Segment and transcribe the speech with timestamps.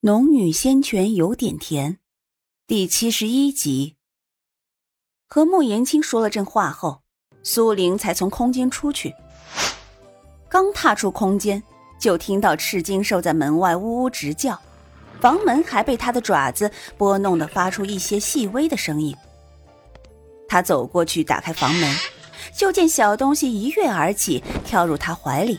[0.00, 1.98] 农女仙泉有点甜，
[2.68, 3.96] 第七十一集。
[5.26, 7.02] 和穆言青说了阵话后，
[7.42, 9.12] 苏玲才从空间出去。
[10.48, 11.60] 刚踏出空间，
[11.98, 14.56] 就听到赤金兽在门外呜呜直叫，
[15.20, 19.16] 房门还被它的爪子拨弄的发出一些细微的声音。
[20.48, 21.96] 他走过去打开房门，
[22.56, 25.58] 就见小东西一跃而起，跳入他怀里，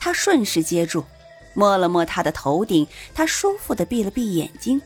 [0.00, 1.04] 他顺势接住。
[1.54, 4.80] 摸了摸他的头顶，他舒服的闭了闭眼睛。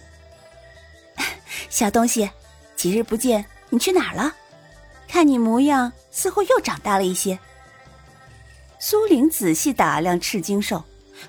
[1.69, 2.31] 小东西，
[2.77, 4.35] 几日不见，你去哪儿了？
[5.09, 7.39] 看你模样，似乎又长大了一些。
[8.79, 10.83] 苏玲仔细打量赤金兽，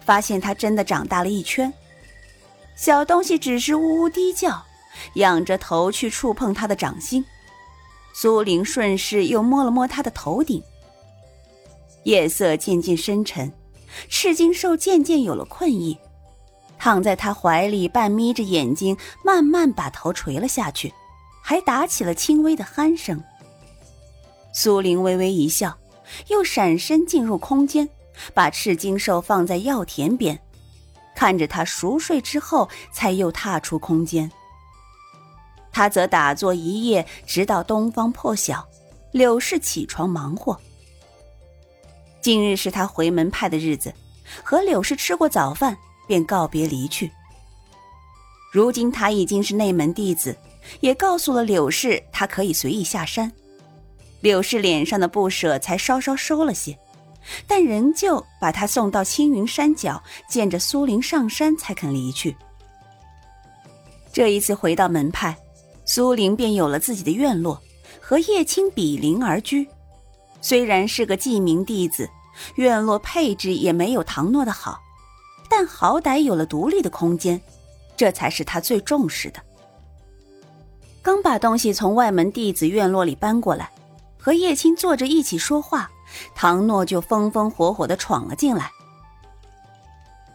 [0.05, 1.71] 发现它真的长大了一圈。
[2.76, 4.65] 小东西只是呜呜低叫，
[5.15, 7.23] 仰着头去触碰他的掌心。
[8.15, 10.63] 苏玲顺势又摸了摸他的头顶。
[12.04, 13.52] 夜色渐渐深沉。
[14.09, 15.97] 赤金兽渐渐有了困意，
[16.77, 20.93] 躺在他怀里，半眯着眼睛，慢慢把头垂了下去，
[21.41, 23.23] 还打起了轻微的鼾声。
[24.53, 25.77] 苏玲微微一笑，
[26.27, 27.90] 又闪身进入空间，
[28.34, 30.40] 把赤金兽放在药田边，
[31.15, 34.31] 看着他熟睡之后，才又踏出空间。
[35.71, 38.68] 他则打坐一夜，直到东方破晓，
[39.12, 40.59] 柳氏起床忙活。
[42.24, 43.93] 今日是他回门派的日子，
[44.43, 47.12] 和柳氏吃过早饭，便告别离去。
[48.49, 50.34] 如今他已经是内门弟子，
[50.80, 53.30] 也告诉了柳氏他可以随意下山。
[54.21, 56.80] 柳氏脸上的不舍才稍稍收了些，
[57.46, 62.34] 但仍旧把他送到青云山脚，见着苏林上山才肯离去。
[64.13, 65.35] 这一次回到门派，
[65.84, 67.62] 苏林便有了自己的院落，
[68.00, 69.68] 和叶青比邻而居。
[70.44, 72.09] 虽然是个记名弟子，
[72.56, 74.81] 院落配置也没有唐诺的好，
[75.50, 77.41] 但好歹有了独立的空间，
[77.96, 79.41] 这才是他最重视的。
[81.02, 83.72] 刚把东西从外门弟子院落里搬过来，
[84.20, 85.90] 和叶青坐着一起说话，
[86.36, 88.70] 唐诺就风风火火的闯了进来。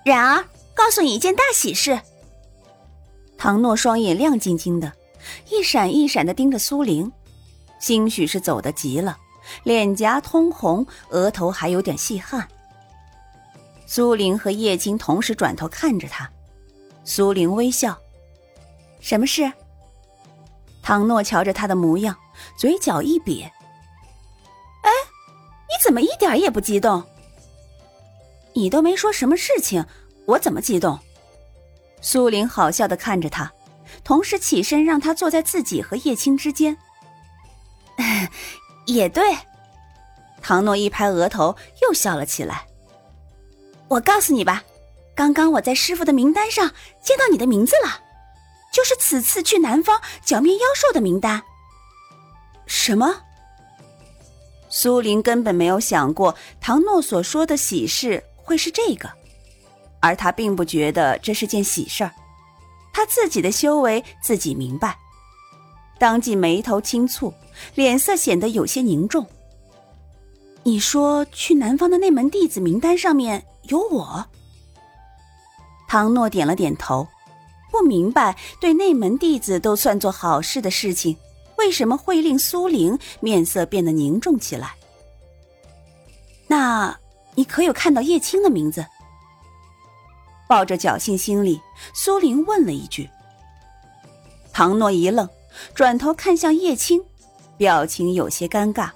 [0.07, 2.01] 然儿，告诉你一件大喜事。
[3.37, 4.91] 唐诺双眼亮晶晶的，
[5.51, 7.13] 一闪一闪的盯着苏玲，
[7.79, 9.19] 兴许是走得急了。
[9.63, 12.47] 脸颊通红，额头还有点细汗。
[13.87, 16.31] 苏玲和叶青同时转头看着他，
[17.05, 17.99] 苏玲微笑
[19.01, 19.51] ：“什么事？”
[20.83, 22.17] 唐诺瞧着他的模样，
[22.57, 23.45] 嘴角一瘪
[24.85, 24.91] ：“哎，
[25.69, 27.03] 你怎么一点也不激动？
[28.55, 29.85] 你都没说什么事情，
[30.27, 30.99] 我怎么激动？”
[32.01, 33.53] 苏玲好笑的看着他，
[34.05, 36.77] 同时起身让他坐在自己和叶青之间。
[38.89, 39.37] 也对，
[40.41, 42.67] 唐诺一拍额头，又笑了起来。
[43.87, 44.65] 我告诉你吧，
[45.15, 46.73] 刚刚我在师傅的名单上
[47.03, 48.01] 见到你的名字了，
[48.73, 51.43] 就是此次去南方剿灭妖兽的名单。
[52.67, 53.15] 什么？
[54.71, 59.11] 苏林根本没有想过唐诺所说的喜事会是这个，
[60.01, 62.13] 而他并不觉得这是件喜事儿。
[62.95, 64.97] 他自己的修为自己明白。
[65.99, 67.33] 当即眉头轻蹙，
[67.75, 69.27] 脸色显得有些凝重。
[70.63, 74.25] 你说去南方的内门弟子名单上面有我？
[75.89, 77.07] 唐诺点了点头，
[77.71, 81.17] 不明白对内门弟子都算作好事的事情，
[81.57, 84.75] 为什么会令苏玲面色变得凝重起来？
[86.47, 86.99] 那
[87.35, 88.85] 你可有看到叶青的名字？
[90.47, 91.61] 抱着侥幸心理，
[91.95, 93.09] 苏玲问了一句。
[94.53, 95.29] 唐诺一愣。
[95.75, 97.03] 转头看向叶青，
[97.57, 98.91] 表情有些尴尬。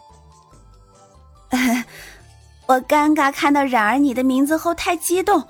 [2.67, 5.47] 我尴尬看到冉儿你的名字后太激动，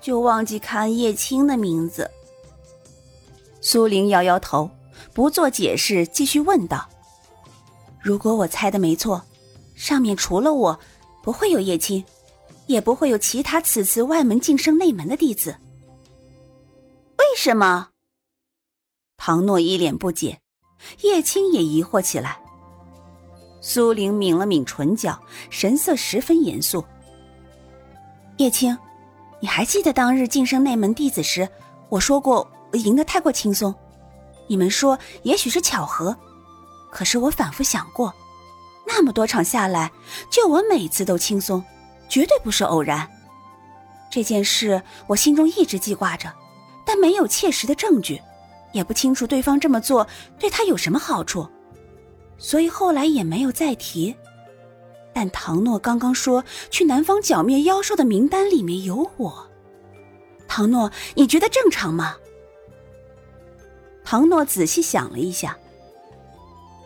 [0.00, 2.10] 就忘记看叶青的名字。
[3.60, 4.70] 苏玲摇摇头，
[5.12, 6.88] 不做解释，继续问道
[8.00, 9.22] ：“如果我猜的没错，
[9.74, 10.80] 上面除了我，
[11.22, 12.04] 不会有叶青，
[12.66, 15.56] 也不会有其他此次外门晋升内门的弟子。
[17.18, 17.90] 为什么？”
[19.18, 20.40] 唐诺一脸不解。
[21.02, 22.38] 叶青也疑惑起来。
[23.60, 25.18] 苏玲抿了抿唇角，
[25.50, 26.84] 神色十分严肃。
[28.36, 28.76] 叶青，
[29.40, 31.48] 你还记得当日晋升内门弟子时，
[31.88, 33.74] 我说过我赢得太过轻松？
[34.46, 36.16] 你们说也许是巧合，
[36.90, 38.14] 可是我反复想过，
[38.86, 39.90] 那么多场下来，
[40.30, 41.64] 就我每次都轻松，
[42.08, 43.08] 绝对不是偶然。
[44.08, 46.32] 这件事我心中一直记挂着，
[46.84, 48.22] 但没有切实的证据。
[48.76, 50.06] 也不清楚对方这么做
[50.38, 51.48] 对他有什么好处，
[52.36, 54.14] 所以后来也没有再提。
[55.14, 59.48] 但唐诺刚刚说去南方剿灭妖兽的名单里面有我，
[60.46, 62.16] 唐诺，你觉得正常吗？
[64.04, 65.56] 唐诺仔细想了一下，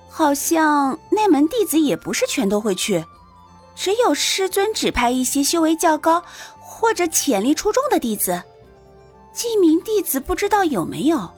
[0.08, 3.04] 好像内门弟子也不是全都会去，
[3.74, 6.22] 只有师尊指派一些修为较高
[6.60, 8.40] 或者潜力出众的弟子。
[9.32, 11.28] 记名弟子不知道有没有？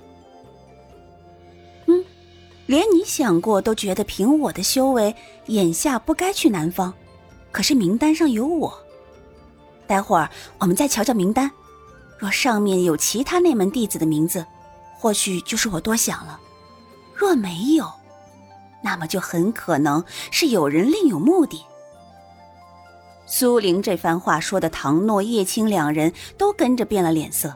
[2.72, 5.14] 连你想过都觉得凭我的修为，
[5.48, 6.90] 眼下不该去南方。
[7.50, 8.72] 可是名单上有我，
[9.86, 11.50] 待会儿我们再瞧瞧名单。
[12.16, 14.46] 若上面有其他内门弟子的名字，
[14.98, 16.40] 或许就是我多想了；
[17.14, 17.86] 若没有，
[18.82, 21.62] 那么就很可能是有人另有目的。
[23.26, 27.54] 苏玲这番话说的，唐诺、叶青两人都跟着变了脸色。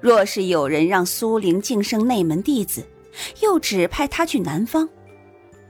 [0.00, 2.86] 若是有人让苏玲晋升内门弟子，
[3.40, 4.88] 又指派他去南方，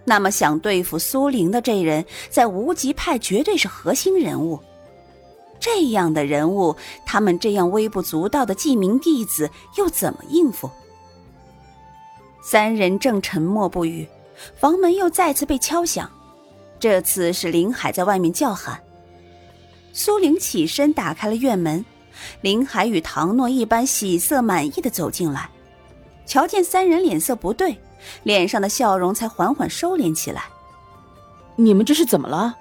[0.04, 4.58] 那么想对付苏玲的这人，在无极派绝对是核心人物。
[5.60, 10.70] 这样的人物，他们这样微不足道的记名弟子又怎么应付？
[12.42, 14.06] 三人正沉默不语，
[14.56, 16.10] 房门又再次被敲响。
[16.78, 18.80] 这次是林海在外面叫喊。
[19.92, 21.84] 苏玲起身打开了院门，
[22.40, 25.50] 林海与唐诺一般喜色满意的走进来，
[26.28, 27.80] 瞧见三人脸色不对，
[28.22, 30.44] 脸上的笑容才缓缓收敛起来。
[31.56, 32.54] 你们这是怎么了？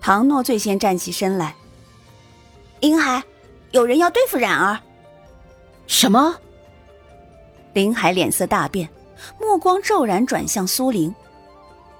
[0.00, 1.54] 唐诺最先站起身来。
[2.80, 3.20] 林海，
[3.72, 4.78] 有人要对付冉儿。
[5.88, 6.36] 什么？
[7.72, 8.88] 林海脸色大变，
[9.40, 11.12] 目光骤然转向苏玲。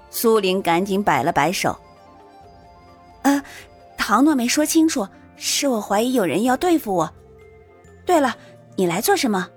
[0.08, 1.76] 苏玲赶紧摆了摆手
[3.22, 3.42] ：“呃，
[3.98, 5.06] 唐诺没说清楚，
[5.36, 7.12] 是我怀疑有人要对付我。
[8.06, 8.36] 对了，
[8.76, 9.48] 你来做什么？”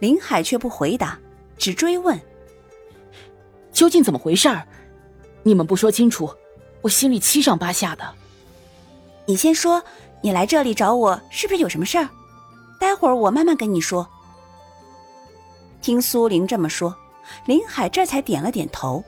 [0.00, 1.18] 林海却不回答，
[1.56, 2.20] 只追问
[3.72, 4.66] ：“究竟怎么回事儿？
[5.42, 6.30] 你们不说清楚，
[6.82, 8.04] 我心里七上八下的。”
[9.26, 9.82] 你先说，
[10.22, 12.08] 你来这里找我是不是有什么事儿？
[12.80, 14.08] 待会儿我慢慢跟你说。
[15.82, 16.96] 听苏玲这么说，
[17.46, 19.02] 林海这才点了点头。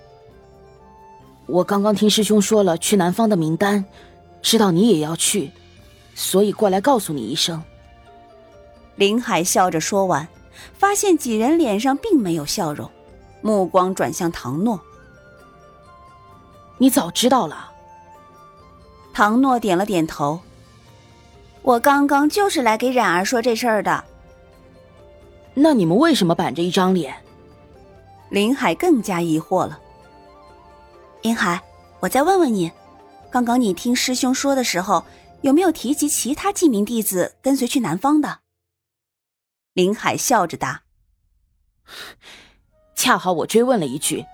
[1.46, 3.84] 我刚刚听师兄说了去南方的名单，
[4.42, 5.50] 知道你也要去，
[6.14, 7.62] 所以过来告诉你一声。
[8.96, 10.28] 林海笑着说完，
[10.78, 12.90] 发现几人脸上并没有笑容，
[13.42, 14.80] 目光转向唐诺
[16.78, 17.70] ：“你早知道了。”
[19.12, 20.40] 唐诺点了点头。
[21.62, 24.02] 我刚刚就是来给冉儿说这事儿的。
[25.52, 27.14] 那你们为什么板着一张脸？
[28.30, 29.78] 林海更加疑惑了。
[31.22, 31.60] 林海，
[31.98, 32.72] 我再问问你，
[33.30, 35.04] 刚刚你听师兄说的时候，
[35.42, 38.38] 有没有提及其他记名弟子跟随去南方的？
[39.74, 40.82] 林海笑着答
[42.96, 44.24] ：“恰好我追问了一句，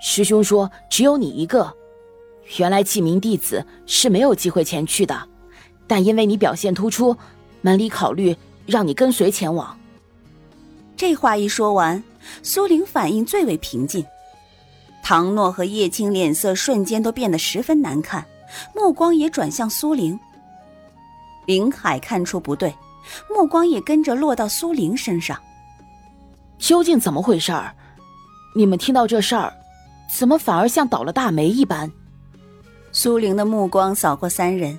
[0.00, 1.74] 师兄说只有你一个。”
[2.58, 5.28] 原来记名弟子是没有机会前去的，
[5.86, 7.16] 但因为你表现突出，
[7.62, 8.36] 门里考虑
[8.66, 9.76] 让你跟随前往。
[10.96, 12.04] 这话一说完，
[12.42, 14.04] 苏玲反应最为平静，
[15.02, 18.24] 唐诺和叶青脸色瞬间都变得十分难看，
[18.74, 20.20] 目光也转向苏玲。
[21.46, 22.72] 林海看出不对，
[23.28, 25.38] 目光也跟着落到苏玲身上。
[26.58, 27.74] 究竟怎么回事儿？
[28.54, 29.52] 你们听到这事儿，
[30.16, 31.90] 怎么反而像倒了大霉一般？
[32.92, 34.78] 苏玲的目光扫过三人，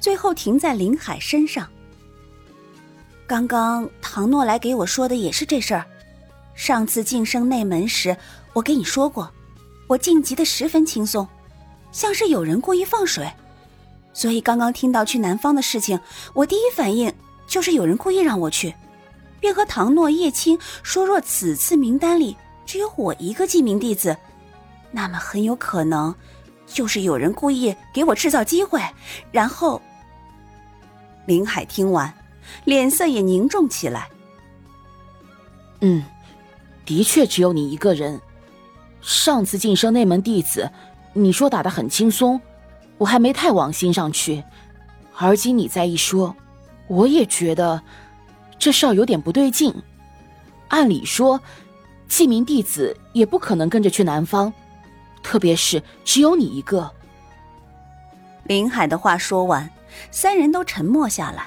[0.00, 1.68] 最后停在林海身上。
[3.26, 5.86] 刚刚唐诺来给我说的也是这事儿。
[6.54, 8.14] 上次晋升内门时，
[8.52, 9.30] 我给你说过，
[9.86, 11.26] 我晋级的十分轻松，
[11.92, 13.30] 像是有人故意放水。
[14.12, 15.98] 所以刚刚听到去南方的事情，
[16.34, 17.10] 我第一反应
[17.52, 18.74] 就是有人故意让我去，
[19.38, 24.16] 便和唐诺、叶青说：若此次名单里只有我一个记名弟子，
[24.90, 26.14] 那么很有可能。
[26.66, 28.80] 就是有人故意给我制造机会，
[29.30, 29.82] 然后。
[31.26, 32.10] 林海听完，
[32.64, 34.08] 脸色也凝重起来。
[35.82, 36.02] 嗯，
[36.86, 38.18] 的确只有你一个人。
[39.02, 40.70] 上次晋升内门弟子，
[41.12, 42.40] 你说打的很轻松，
[42.96, 44.42] 我还没太往心上去。
[45.18, 46.34] 而今你再一说，
[46.92, 47.80] 我也觉得
[48.58, 49.74] 这事儿有点不对劲。
[50.68, 51.40] 按理说，
[52.06, 54.52] 记名弟子也不可能跟着去南方。
[55.22, 56.90] 特别是只有你一个。
[58.44, 59.70] 林海的话说完，
[60.10, 61.46] 三人都沉默下来。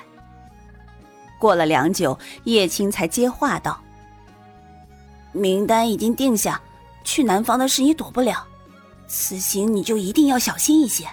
[1.37, 3.79] 过了良久，叶青才接话道
[5.31, 6.59] ：“名单已经定下，
[7.03, 8.47] 去南方的事你躲不了，
[9.07, 11.05] 此行你就一定要小心一些。”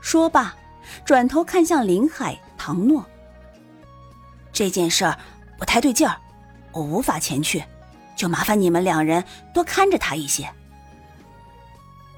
[0.00, 0.54] 说罢，
[1.04, 3.04] 转头看向林海、唐诺
[4.54, 5.18] ：“这件事儿
[5.58, 6.16] 不太对劲儿，
[6.70, 7.64] 我无法前去，
[8.14, 10.48] 就麻烦你们两人多看着他一些。”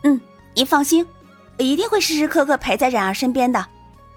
[0.04, 0.20] 嗯，
[0.54, 1.06] 你放心，
[1.58, 3.66] 我一定会时时刻刻陪在冉儿身边的。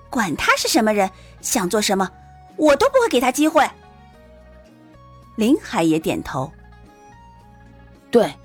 [0.10, 2.12] 管他是什么人，想做什么，
[2.58, 3.66] 我都不会给他机会。
[5.38, 6.52] 林海也点头。
[8.12, 8.36] 对，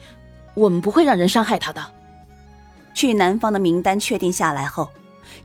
[0.54, 1.84] 我们不会让人伤害他的。
[2.94, 4.88] 去南方的名单确定下来后，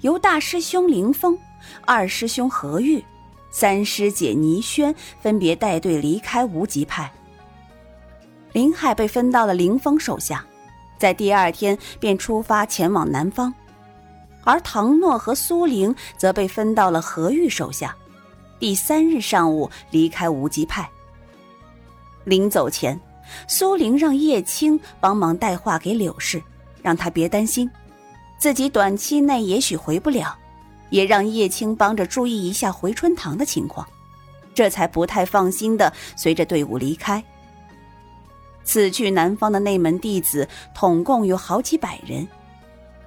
[0.01, 1.35] 由大师兄林峰、
[1.85, 3.03] 二师兄何玉、
[3.49, 7.11] 三师姐倪轩分别带队离开无极派。
[8.53, 10.45] 林海被分到了林峰手下，
[10.97, 13.53] 在第二天便出发前往南方，
[14.43, 17.95] 而唐诺和苏玲则被分到了何玉手下，
[18.59, 20.89] 第三日上午离开无极派。
[22.23, 22.99] 临走前，
[23.47, 26.41] 苏玲让叶青帮忙带话给柳氏，
[26.81, 27.69] 让他别担心，
[28.39, 30.35] 自己短期内也许回不了，
[30.89, 33.87] 也让叶青帮着注意一下回春堂的情况，
[34.53, 37.23] 这才不太放心的随着队伍离开。
[38.63, 42.27] 此去南方的内门弟子统共有好几百人，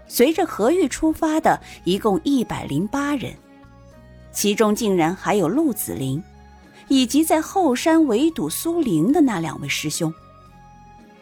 [0.09, 3.35] 随着何玉出发的一共一百零八人，
[4.33, 6.23] 其中竟然还有陆子霖。
[6.93, 10.13] 以及在后山围堵苏玲的那两位师兄，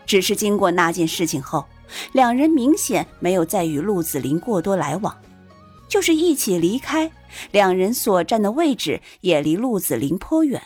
[0.06, 1.62] 只是经过那件事情后，
[2.12, 5.14] 两人明显没有再与陆子霖过多来往，
[5.88, 7.10] 就是一起离开，
[7.50, 10.62] 两人所站的位置也离陆子霖颇远。